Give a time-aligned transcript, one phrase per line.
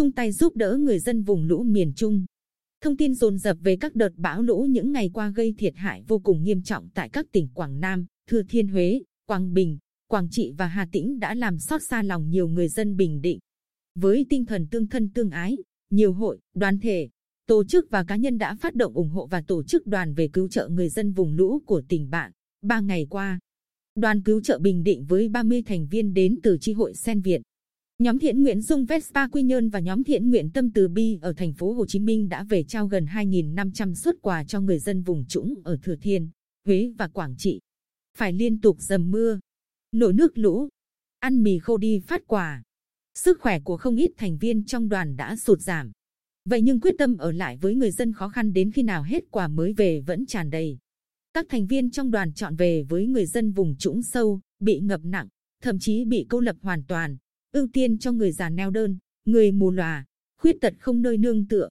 [0.00, 2.24] chung tay giúp đỡ người dân vùng lũ miền Trung.
[2.82, 6.02] Thông tin dồn dập về các đợt bão lũ những ngày qua gây thiệt hại
[6.08, 9.78] vô cùng nghiêm trọng tại các tỉnh Quảng Nam, Thừa Thiên Huế, Quảng Bình,
[10.08, 13.38] Quảng Trị và Hà Tĩnh đã làm xót xa lòng nhiều người dân Bình Định.
[13.94, 15.56] Với tinh thần tương thân tương ái,
[15.90, 17.08] nhiều hội, đoàn thể,
[17.46, 20.28] tổ chức và cá nhân đã phát động ủng hộ và tổ chức đoàn về
[20.28, 22.32] cứu trợ người dân vùng lũ của tỉnh bạn.
[22.62, 23.38] Ba ngày qua,
[23.94, 27.42] đoàn cứu trợ Bình Định với 30 thành viên đến từ chi hội Sen viện
[28.00, 31.32] Nhóm thiện nguyện Dung Vespa Quy Nhơn và nhóm thiện nguyện Tâm Từ Bi ở
[31.32, 35.02] thành phố Hồ Chí Minh đã về trao gần 2.500 xuất quà cho người dân
[35.02, 36.28] vùng trũng ở Thừa Thiên,
[36.66, 37.60] Huế và Quảng Trị.
[38.18, 39.40] Phải liên tục dầm mưa,
[39.92, 40.68] nổi nước lũ,
[41.18, 42.62] ăn mì khô đi phát quà.
[43.14, 45.92] Sức khỏe của không ít thành viên trong đoàn đã sụt giảm.
[46.44, 49.24] Vậy nhưng quyết tâm ở lại với người dân khó khăn đến khi nào hết
[49.30, 50.78] quà mới về vẫn tràn đầy.
[51.32, 55.00] Các thành viên trong đoàn chọn về với người dân vùng trũng sâu, bị ngập
[55.04, 55.28] nặng,
[55.62, 57.16] thậm chí bị cô lập hoàn toàn
[57.52, 60.04] ưu tiên cho người già neo đơn, người mù lòa,
[60.38, 61.68] khuyết tật không nơi nương tựa.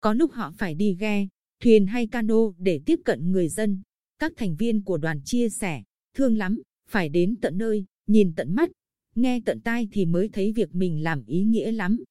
[0.00, 1.26] Có lúc họ phải đi ghe,
[1.60, 3.82] thuyền hay cano để tiếp cận người dân.
[4.18, 5.82] Các thành viên của đoàn chia sẻ,
[6.14, 8.70] thương lắm, phải đến tận nơi, nhìn tận mắt,
[9.14, 12.04] nghe tận tai thì mới thấy việc mình làm ý nghĩa lắm.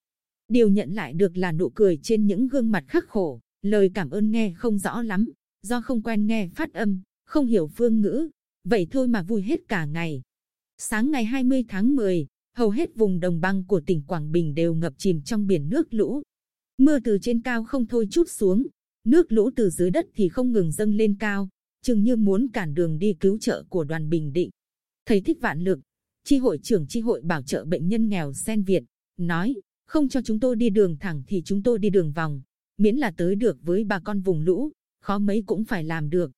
[0.48, 4.10] Điều nhận lại được là nụ cười trên những gương mặt khắc khổ, lời cảm
[4.10, 8.30] ơn nghe không rõ lắm, do không quen nghe phát âm, không hiểu phương ngữ,
[8.64, 10.22] vậy thôi mà vui hết cả ngày.
[10.78, 14.74] Sáng ngày 20 tháng 10, hầu hết vùng đồng bằng của tỉnh Quảng Bình đều
[14.74, 16.22] ngập chìm trong biển nước lũ.
[16.78, 18.68] Mưa từ trên cao không thôi chút xuống,
[19.06, 21.50] nước lũ từ dưới đất thì không ngừng dâng lên cao,
[21.84, 24.50] chừng như muốn cản đường đi cứu trợ của đoàn Bình Định.
[25.06, 25.80] Thầy Thích Vạn Lực,
[26.24, 28.84] chi hội trưởng chi hội bảo trợ bệnh nhân nghèo Sen Việt,
[29.18, 29.56] nói,
[29.86, 32.42] không cho chúng tôi đi đường thẳng thì chúng tôi đi đường vòng,
[32.78, 34.72] miễn là tới được với bà con vùng lũ,
[35.02, 36.32] khó mấy cũng phải làm được.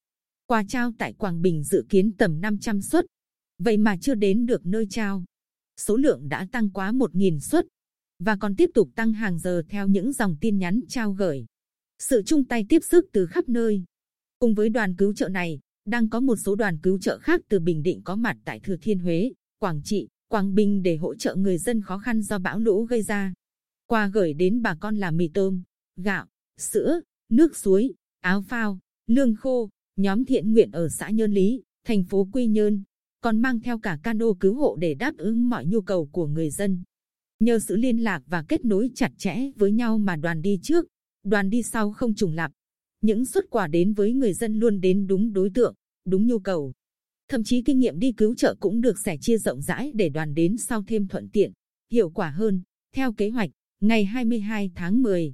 [0.45, 3.05] Quà trao tại Quảng Bình dự kiến tầm 500 suất,
[3.59, 5.25] vậy mà chưa đến được nơi trao
[5.79, 7.65] số lượng đã tăng quá 1.000 suất
[8.19, 11.45] và còn tiếp tục tăng hàng giờ theo những dòng tin nhắn trao gửi.
[11.99, 13.83] Sự chung tay tiếp sức từ khắp nơi.
[14.39, 17.59] Cùng với đoàn cứu trợ này, đang có một số đoàn cứu trợ khác từ
[17.59, 21.35] Bình Định có mặt tại Thừa Thiên Huế, Quảng Trị, Quảng Bình để hỗ trợ
[21.35, 23.33] người dân khó khăn do bão lũ gây ra.
[23.87, 25.63] Qua gửi đến bà con là mì tôm,
[25.95, 26.25] gạo,
[26.57, 32.03] sữa, nước suối, áo phao, lương khô, nhóm thiện nguyện ở xã Nhơn Lý, thành
[32.03, 32.83] phố Quy Nhơn,
[33.21, 36.49] còn mang theo cả cano cứu hộ để đáp ứng mọi nhu cầu của người
[36.49, 36.83] dân.
[37.39, 40.87] Nhờ sự liên lạc và kết nối chặt chẽ với nhau mà đoàn đi trước,
[41.23, 42.51] đoàn đi sau không trùng lặp.
[43.01, 45.75] Những xuất quà đến với người dân luôn đến đúng đối tượng,
[46.05, 46.73] đúng nhu cầu.
[47.27, 50.33] Thậm chí kinh nghiệm đi cứu trợ cũng được sẻ chia rộng rãi để đoàn
[50.33, 51.51] đến sau thêm thuận tiện,
[51.91, 52.61] hiệu quả hơn.
[52.95, 53.49] Theo kế hoạch,
[53.81, 55.33] ngày 22 tháng 10,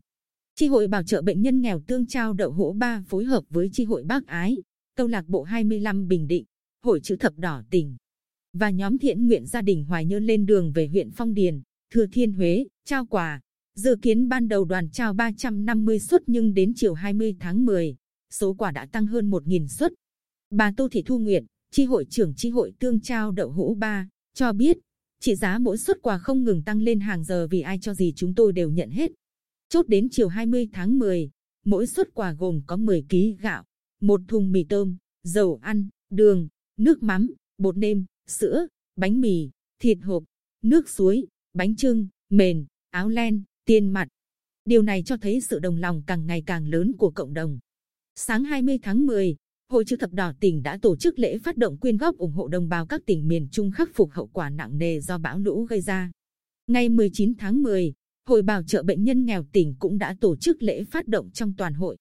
[0.55, 3.69] Chi hội bảo trợ bệnh nhân nghèo tương trao đậu hũ ba phối hợp với
[3.73, 4.57] chi hội bác ái,
[4.95, 6.45] câu lạc bộ 25 Bình Định
[6.85, 7.97] Hội chữ thập đỏ tỉnh
[8.53, 11.61] và nhóm thiện nguyện gia đình Hoài Nhơn lên đường về huyện Phong Điền,
[11.93, 13.41] Thừa Thiên Huế, trao quà.
[13.75, 17.95] Dự kiến ban đầu đoàn trao 350 suất nhưng đến chiều 20 tháng 10,
[18.29, 19.93] số quà đã tăng hơn 1.000 suất.
[20.49, 24.09] Bà Tô Thị Thu Nguyện, chi hội trưởng chi hội tương trao đậu hũ ba,
[24.33, 24.77] cho biết,
[25.19, 28.13] trị giá mỗi suất quà không ngừng tăng lên hàng giờ vì ai cho gì
[28.15, 29.11] chúng tôi đều nhận hết.
[29.69, 31.29] Chốt đến chiều 20 tháng 10,
[31.65, 33.63] mỗi suất quà gồm có 10 kg gạo,
[34.01, 39.49] một thùng mì tôm, dầu ăn, đường, nước mắm, bột nêm, sữa, bánh mì,
[39.79, 40.23] thịt hộp,
[40.61, 44.07] nước suối, bánh trưng, mền, áo len, tiền mặt.
[44.65, 47.59] Điều này cho thấy sự đồng lòng càng ngày càng lớn của cộng đồng.
[48.15, 49.35] Sáng 20 tháng 10,
[49.69, 52.47] Hội chữ thập đỏ tỉnh đã tổ chức lễ phát động quyên góp ủng hộ
[52.47, 55.63] đồng bào các tỉnh miền Trung khắc phục hậu quả nặng nề do bão lũ
[55.63, 56.11] gây ra.
[56.67, 57.93] Ngày 19 tháng 10,
[58.27, 61.53] Hội bảo trợ bệnh nhân nghèo tỉnh cũng đã tổ chức lễ phát động trong
[61.57, 61.97] toàn hội.